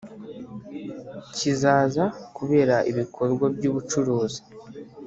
kizaza 1.35 2.03
kubera 2.37 2.75
ibikorwa 2.91 3.45
by 3.55 3.63
ubucuruzi 3.69 4.41